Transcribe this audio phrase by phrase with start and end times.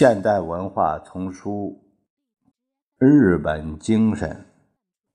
[0.00, 1.78] 现代文化丛书
[3.06, 4.30] 《日本精神》，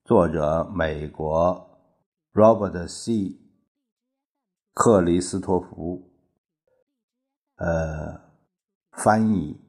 [0.04, 1.76] 作者美国
[2.32, 3.36] Robert C.
[4.72, 6.08] 克里斯托弗，
[7.56, 8.30] 呃，
[8.92, 9.60] 翻译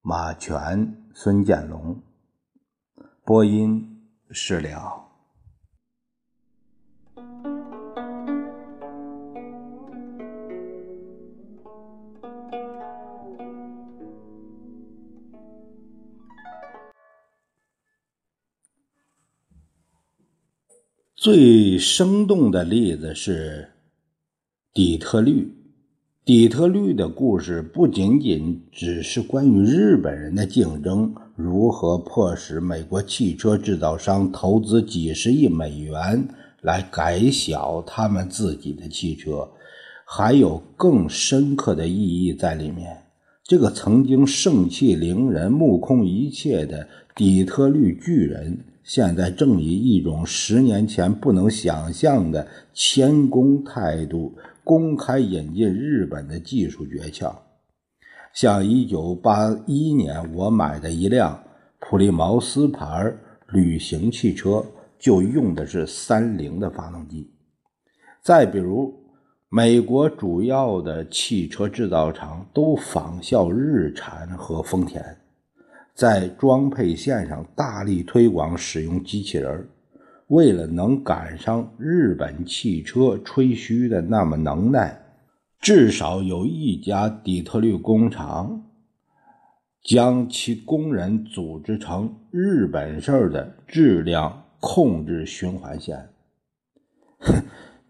[0.00, 2.00] 马全、孙建龙，
[3.24, 5.11] 播音释了。
[21.22, 23.68] 最生动的例子是
[24.74, 25.54] 底特律。
[26.24, 36.26] 底特律的故事不仅仅只是关于日本人的竞争，如何迫使美国汽车制造商投资几十亿美元
[36.60, 39.48] 来改小他们自己的汽车，
[40.04, 43.04] 还有更深刻的意义在里面。
[43.44, 48.58] 这个曾经盛气凌人、目空一切的底特律巨人。
[48.84, 57.32] 现在正以一种十年前不能想象的谦恭态度，公开引进日本的技术诀窍。
[58.32, 61.42] 像1981年我买的一辆
[61.78, 63.12] 普利茅斯牌
[63.48, 64.64] 旅行汽车，
[64.98, 67.30] 就用的是三菱的发动机。
[68.20, 68.94] 再比如，
[69.48, 75.04] 美国主要的汽车制造厂都仿效日产和丰田。
[75.94, 79.68] 在装配线上大力推广使用机器人，
[80.28, 85.02] 为了能赶上日本汽车吹嘘的那么能耐，
[85.60, 88.64] 至少有一家底特律工厂
[89.84, 96.11] 将其工人组织成日本式的质量控制循环线。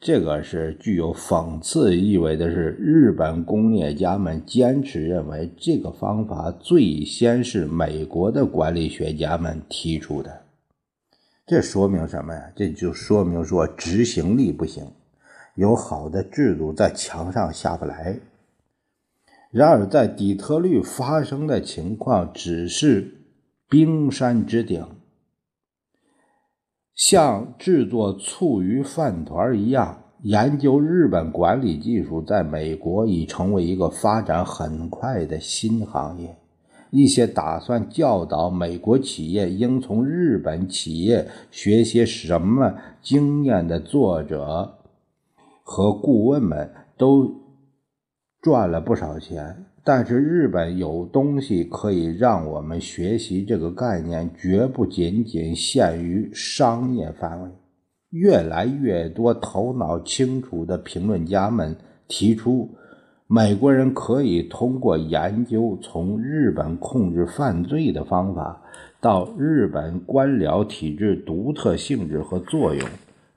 [0.05, 10.43] 这个是具有讽刺意味的，是日本工业家们坚持认为这个方法最先是美国的管理学家们提出的。
[11.47, 12.51] 这说明什么呀？
[12.57, 14.85] 这就说明说执行力不行，
[15.55, 18.19] 有好的制度在墙上下不来。
[19.53, 23.19] 然而，在底特律发生的情况只是
[23.69, 24.85] 冰山之顶。
[26.95, 36.37] 像制作醋鱼饭团一样，研究日本管理技术在美国已成为一个发展很快的新行业。
[36.91, 44.75] 一些打算教导美国企业应从日本企业学些什么经验的作者
[45.63, 47.35] 和顾问们都
[48.43, 49.65] 赚了不少钱。
[49.85, 57.51] 但是日本有东西可以让我们学习，这个概念绝不仅仅限于商业范围。
[58.11, 61.75] 越来越多头脑清楚的评论家们
[62.07, 62.71] 提出，
[63.27, 68.63] 美国人可以通过研究从日本控制犯罪的方法，
[69.01, 72.87] 到日本官僚体制独特性质和作用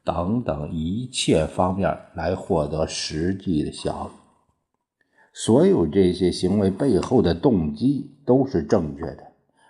[0.03, 4.24] 等等一切方面来获得实际的效益。
[5.37, 9.23] 所有这些行为背后的动机都是正确的。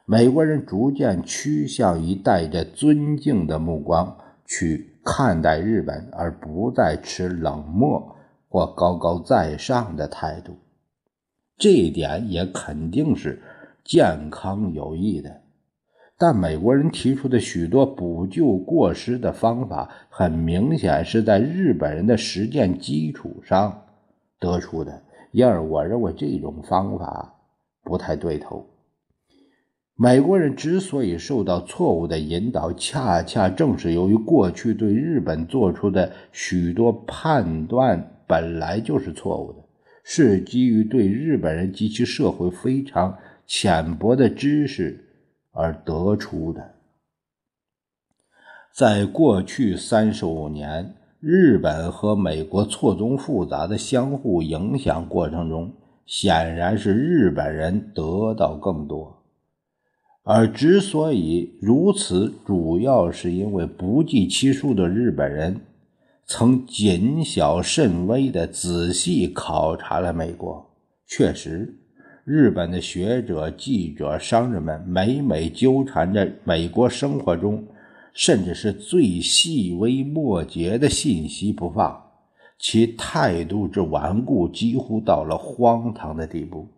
[0.05, 4.15] 美国人逐渐趋向于带着尊敬的目光
[4.45, 8.15] 去看待日本，而不再持冷漠
[8.47, 10.55] 或高高在上的态度。
[11.57, 13.41] 这一点也肯定是
[13.83, 15.41] 健康有益的。
[16.15, 23.81] 但美国人提出的许多补救过失的方法，很明显是在日本人的实践基础上
[24.39, 25.01] 得出的。
[25.35, 27.35] 因而，我认为这种方法
[27.83, 28.65] 不太对头。
[29.93, 39.59] 美国人之所以受到错误的引导，恰恰正是由于过去对日本做出的许多判断本来就是错误的，
[40.05, 45.03] 是基于对日本人及其社会非常浅薄的知识
[45.51, 46.75] 而得出的。
[48.73, 50.95] 在过去三十五年。
[51.19, 55.71] 日本和美国错综复杂的相互影响过程中，
[56.05, 59.23] 显然是日本人得到更多。
[60.23, 65.61] 而之所以如此，主要是因为不计其数的日本人
[66.25, 70.69] 曾谨小慎微地仔细考察了美国。
[71.07, 71.75] 确实，
[72.23, 77.63] 日本的学者、记者、商人们每每纠缠着美国生活中。
[78.15, 82.01] 甚至是最细微末节的信息不放，
[82.57, 86.69] 其态度之顽固几乎到了荒唐的地步。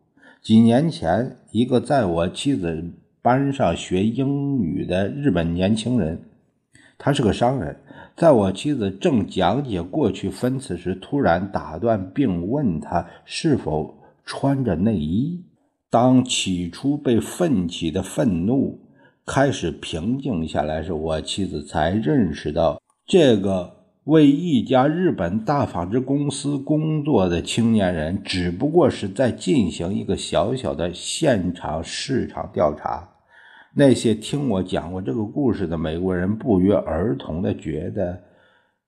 [0.42, 2.92] 几年前，一个在我妻子
[3.22, 6.19] 班上学英语的日本年轻人，
[6.98, 7.78] 他是个商人，
[8.16, 13.94] 在我妻子正讲解过去分词时，突然打断并问他是否
[14.25, 15.44] 穿着内衣。
[15.89, 18.80] 当起初被奋起的愤怒
[19.27, 23.74] 开始平静下来时，我妻子才认识到，这个
[24.06, 33.09] 为一家日本大纺织公司工作的青年人，只不过是在进行一个小小的现场市场调查。
[33.75, 38.24] 那些听我讲过这个故事的美国人，不约而同的觉得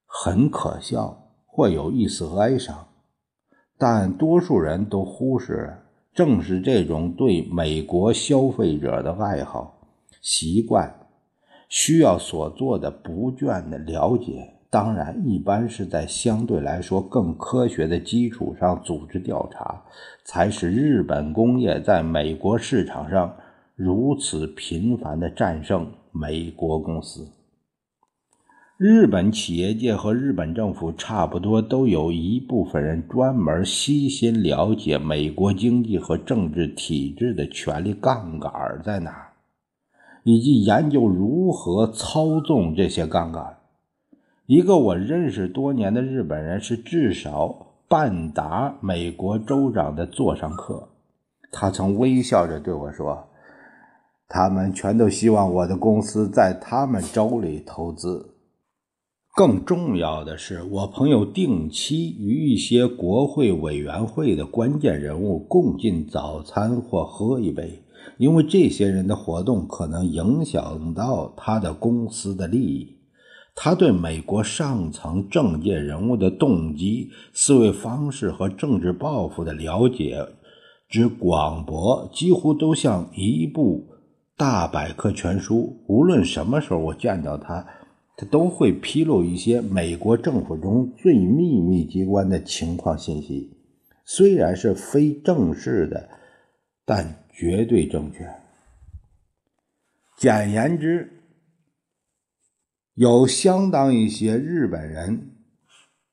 [0.05, 2.87] 很可笑，或有一丝哀伤，
[3.77, 5.75] 但多数人都忽视。
[6.13, 9.78] 正是这种对美国消费者的爱好、
[10.21, 11.07] 习惯、
[11.67, 19.83] 需要所做的不倦的了解，当然一般是在相对来说更科学的基础上组织调查，
[20.23, 23.35] 才使日本工业在美国市场上
[23.75, 27.27] 如此频繁地战胜美国公司。
[28.77, 38.51] 日本企业界和日本政府差不多，都有一部分人专门悉心了解美国经济和政治体制的权力杠杆
[38.81, 39.28] 在哪儿，
[40.23, 43.57] 以及研究如何操纵这些杠杆。
[44.45, 50.89] 一个我认识多年的日本人是至少半打美国州长的座上客，
[51.51, 53.27] 他曾微笑着对我说
[54.27, 58.35] ：“他们全都希望我的公司在他们州里投资。”
[59.35, 67.81] 更重要的是，我朋友定期与一些国会委员会的关键人物共进早餐或喝一杯，
[68.17, 72.97] 因为这些人的活动可能影响到他的公司的利益。
[73.55, 80.25] 他对美国上层政界人物的动机、思维方式和政治抱负的了解
[80.87, 83.87] 之广博，几乎都像一部
[84.37, 85.83] 大百科全书。
[85.87, 87.65] 无论什么时候我见到他。
[88.21, 93.49] 他都会披露一些美国政府中最秘密机关的情况信息，
[94.03, 96.09] 虽然是非正式的，
[96.85, 98.29] 但绝对正确。
[100.17, 101.09] 简言之，
[102.95, 105.37] 有相当一些日本人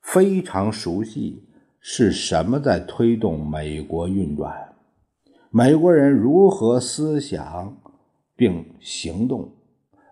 [0.00, 1.42] 非常熟悉
[1.80, 4.76] 是什么在推动美国运转，
[5.50, 7.76] 美国人如何思想
[8.36, 9.52] 并行动。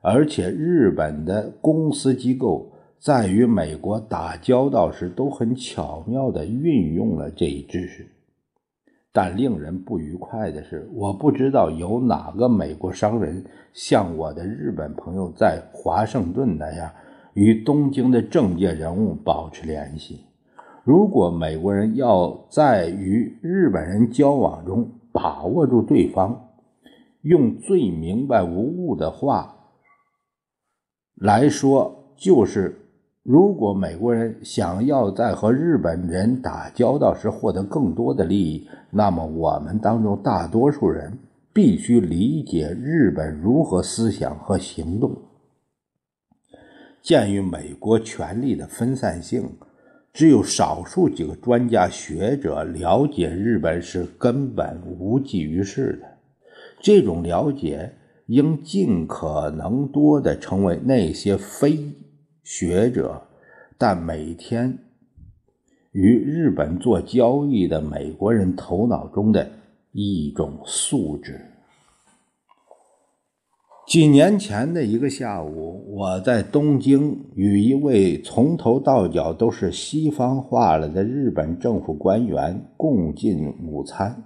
[0.02, 8.10] 而且，日本的公司机构在与美国打交道时都很巧妙地运用了这一知识。
[9.16, 16.90] 但令人不愉快的是，我不知道有哪个美国商人像我的日本朋友在华盛顿那样
[17.34, 20.24] 与东京的政界人物保持联系。
[20.82, 26.48] 如果美国人要在与日本人交往中把握住对方，
[27.22, 29.54] 用最明白无误的话。
[31.14, 32.83] 来说，就是
[33.24, 41.18] 如果美国人想要在和日本人打交道时获得更多的利益，那么我们当中大多数人
[41.50, 45.16] 必须理解日本如何思想和行动。
[47.00, 49.48] 鉴于美国权力的分散性，
[50.12, 56.06] 只有少数几个专家学者了解日本是根本无济于事的。
[56.82, 57.94] 这种了解。
[58.26, 61.78] 应尽可能多的成为那些非
[62.44, 63.22] 学者，
[63.78, 64.78] 但每天
[65.92, 69.50] 与日本做交易的美国人头脑中的
[69.92, 71.40] 一种素质。
[73.86, 84.22] 几年前的一个下午，我在东京与一位从头到脚都是西方化了的日本政府官员共进午餐。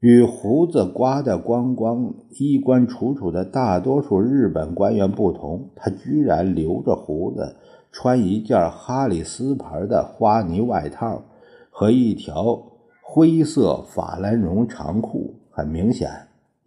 [0.00, 7.56] 与胡子刮得光光、衣冠楚楚的大多数日本官员不同，他居然留着胡子，
[7.90, 11.24] 穿一件哈里斯牌的花呢外套
[11.68, 12.62] 和一条
[13.02, 15.34] 灰色法兰绒长裤。
[15.50, 16.08] 很明显，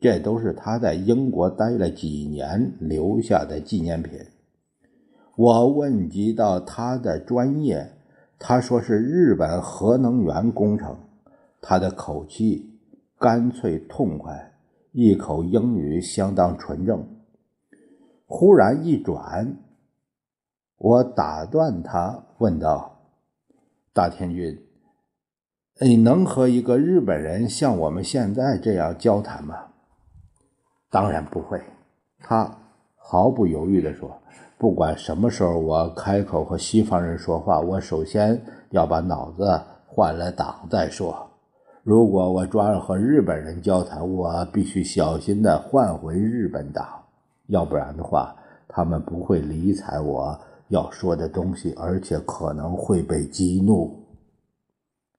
[0.02, 4.20] 这都是他在英国待了几年留下的纪念品。
[5.38, 7.94] 我问及到他的专业，
[8.38, 10.98] 他说是日本核能源工程。
[11.62, 12.71] 他的口气。
[13.22, 14.52] 干脆痛快，
[14.94, 17.08] 一口英语相当纯正。
[18.26, 19.58] 忽然一转，
[20.78, 22.98] 我打断他，问道
[23.94, 24.66] ：“大天君，
[25.82, 29.56] 你能和一个日本人像我们现在这样交谈吗
[30.90, 31.62] ？”“当然不会。”
[32.18, 32.58] 他
[32.96, 34.20] 毫不犹豫地说
[34.58, 41.28] ：“不管什么时候我开口和西方人说话，我首先要把脑子换了档再说。”
[41.84, 46.86] 如果我抓着和日本人交谈，我必须小心的换回日本党，
[47.48, 48.36] 要不然的话，
[48.68, 53.98] 他们不会理睬我要说的东西，而且可能会被激怒。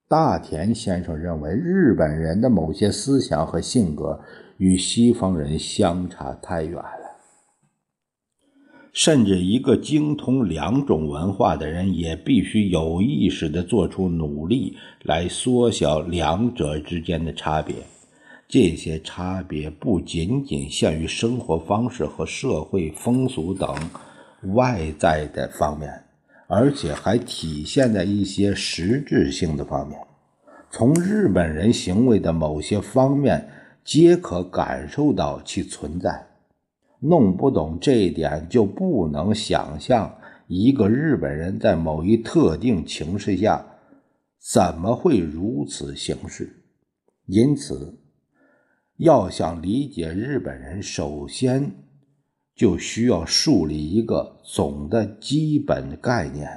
[0.07, 4.21] 大田先生认为，日本人的某些思想和性格
[4.59, 6.81] 与西方人相差太远。
[8.93, 17.75] 甚至一个精通两种文化的人，也必须有意识地做出努力来缩小两者之间的差别。
[18.47, 23.75] 这些差别不仅仅限于生活方式和社会风俗等
[24.53, 25.91] 外在的方面，
[26.47, 29.99] 而且还体现在一些实质性的方面。
[30.71, 33.49] 从日本人行为的某些方面，
[33.83, 36.27] 皆可感受到其存在。
[37.03, 43.67] 弄不懂这一点，就不能想象一个日本人在某一特定情势下
[44.39, 46.65] 怎么会如此行事。
[47.27, 47.99] 因此，
[48.99, 51.73] 要想理解日本人，首先
[52.55, 56.49] 就需要树立一个总的基本概念，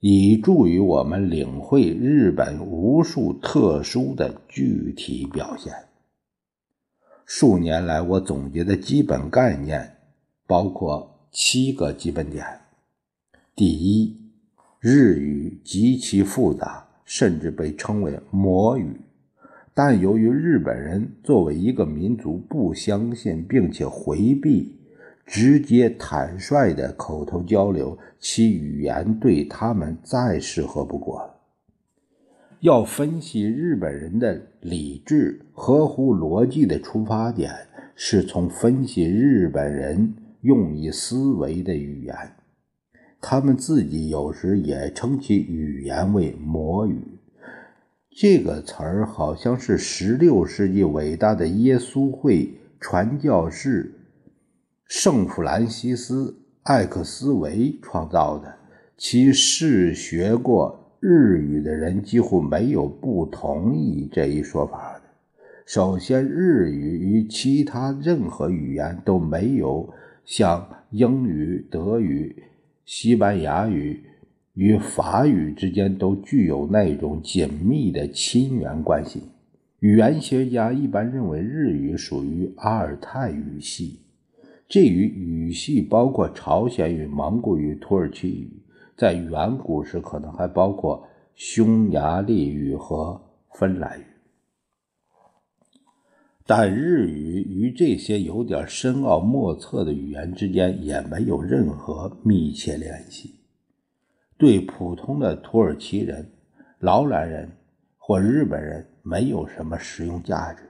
[0.00, 5.72] 以助于我们领会日本无数特殊的具体表现。
[7.30, 9.98] 数年来，我总结的基本概念
[10.46, 12.42] 包括七个基本点：
[13.54, 14.16] 第一，
[14.80, 18.98] 日语极其复杂，甚至被称为“魔语”，
[19.74, 24.80] 但由于日本人作为一个民族不相信并且回避
[25.26, 31.37] 直接坦率的口头交流，其语言对他们再适合不过了。
[32.60, 37.52] 要分析日本人的理智、合乎逻辑的出发点，
[37.94, 42.16] 是从分析日本人用以思维的语言。
[43.20, 47.00] 他们自己有时也称其语言为“魔语”。
[48.10, 53.94] 这个词儿好像是十六世纪伟大的耶稣会传教士
[54.86, 56.30] 圣弗兰西斯·
[56.64, 58.52] 艾克斯维创造的，
[58.96, 60.86] 其是学过。
[61.00, 65.02] 日语的人几乎没有不同意这一说法的。
[65.64, 69.88] 首先，日语与其他任何语言都没有
[70.24, 72.34] 像英语、德语、
[72.84, 74.02] 西班牙语
[74.54, 79.22] 与法语之间都具有那种紧密的亲缘关系。
[79.80, 84.00] 语言学家一般认为日语属于阿尔泰语系，
[84.68, 88.50] 这一语系包括朝鲜语、蒙古语、土耳其语。
[88.98, 93.20] 在远古时，可能还包括匈牙利语和
[93.52, 94.04] 芬兰语，
[96.44, 103.36] 但日语与这些有点深奥莫测的语言之间也没有任何密切联系，
[104.36, 106.28] 对普通的土耳其人、
[106.80, 107.48] 劳兰人
[107.98, 110.64] 或日本人没有什么实用价值。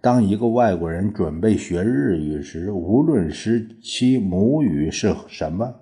[0.00, 5.74] 当一个外国人准备学日语时，无论是其母语是什么。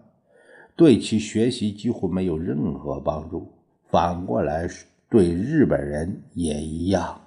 [0.80, 3.46] 对其学习几乎没有任何帮助。
[3.90, 4.66] 反过来，
[5.10, 7.20] 对日本人也一样。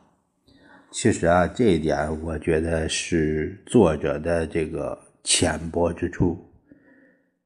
[0.90, 6.36] 其实啊，这一点我觉得是作者的这个浅薄之处。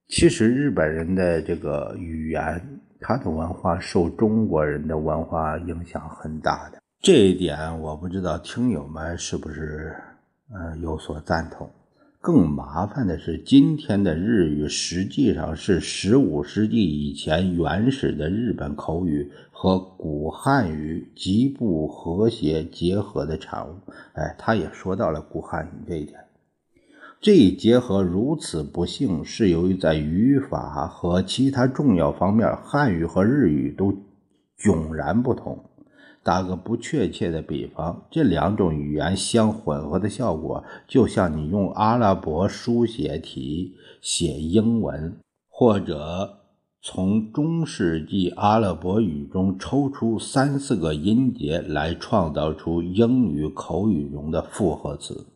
[0.08, 6.82] 其实日本人的这个语言，他的文化受中国人的文化影响很大的。
[7.02, 9.94] 这一点我不知道听友们是不是
[10.54, 11.70] 呃有所赞同。
[12.28, 23.76] 更麻烦的是，今天的日语实际上是十五世纪以前原始的日本口语和古汉语极不和谐结合的产物。
[24.12, 26.20] 哎，他也说到了古汉语这一点。
[27.22, 33.94] 这一结合如此不幸，是由于在语法和其他重要方面，汉语和日语都
[34.60, 35.67] 迥然不同。
[36.28, 45.18] 打个不确切的比方，这两种语言相混合的效果，就像你用阿拉伯书写体写英文，
[45.48, 46.40] 或者
[46.82, 55.28] 从中世纪阿拉伯语中抽出三四个音节来创造出英语口语中的复合词。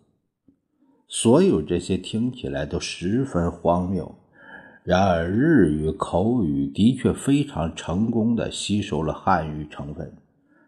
[1.07, 4.13] 所有这些听起来都十分荒谬，
[4.83, 10.17] 然而日语口语的确非常成功地吸收了汉语成分。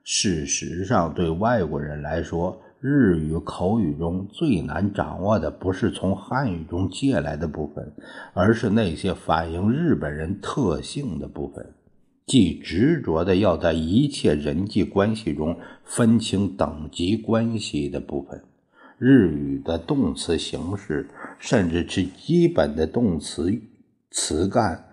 [0.03, 7.93] 事实上，对外国人来说，日语口语中最难掌握的不是从汉语中借来的部分，
[8.33, 11.65] 而是那些反映日本人特性的部分，
[12.25, 18.43] 即执着的要在一切人际关系中分清等级关系的部分。
[18.98, 21.07] 日语的动词形式，
[21.39, 23.57] 甚至是基本的动词
[24.12, 24.83] 词干。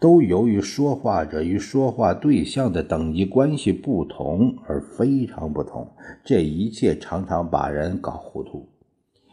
[0.00, 5.86] 都由于说话者与说话对象的等级关系不同而非常不同，
[6.24, 8.66] 这一切常常把人搞糊涂。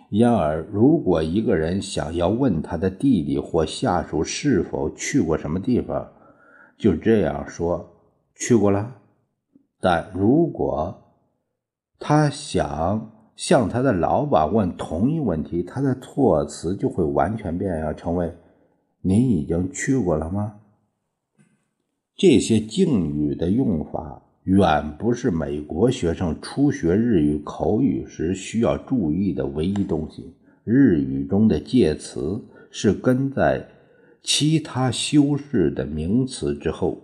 [0.09, 6.05] 因而，如果一个人想要问他的弟弟或下属是否去过什么地方，
[6.77, 7.89] 就这样说
[8.35, 8.95] ：“去过了。”
[9.79, 10.97] 但如果
[11.99, 18.33] 他想向他的老板问同一问题，他的措辞就会完全变样，成为
[19.07, 20.55] “您已经去过了吗？”
[22.17, 30.33] 这些敬语的用法远不是美国学生初学日语口语时需要注意的唯一东西。
[30.63, 33.65] 日语中的介词是跟在
[34.21, 37.01] 其他修饰的名词之后，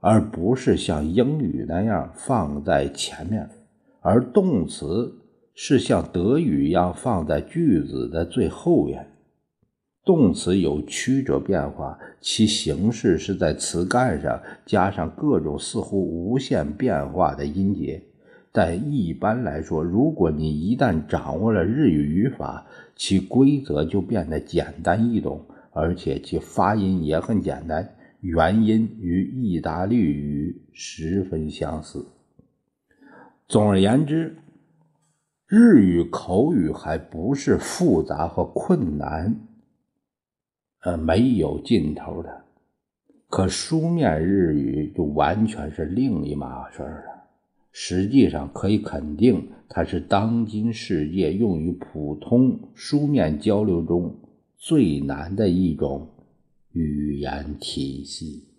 [0.00, 3.44] 而不是像英语那样放在前面；
[4.00, 5.14] 而动词
[5.54, 9.09] 是像德语一样放在句子的最后边。
[10.04, 18.02] 动词有曲折变化，其形式是在词干上加上各种似乎无限变化的音节。
[18.52, 22.66] 但一般来说，如果你一旦掌握了日语语法，
[22.96, 32.04] 其规则就变得简单易懂，而且其发音也很简单，元音与意大利语十分相似。
[33.46, 34.36] 总而言之，
[35.46, 39.36] 日语口语还不是复杂和困难。
[40.80, 42.44] 呃，没有尽头的，
[43.28, 47.24] 可书面日语就完全是另一码事儿了。
[47.72, 54.14] 实际上，可以肯定，它是当今世界用于普通书面交流中
[54.56, 56.08] 最难的一种
[56.72, 58.49] 语言体系。